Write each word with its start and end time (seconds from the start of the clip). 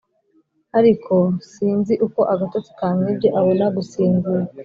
ariko 0.79 1.15
sinzi 1.51 1.93
uko 2.05 2.21
agatotsi 2.33 2.71
kamwibye 2.79 3.29
abona 3.39 3.65
gusinzira. 3.75 4.45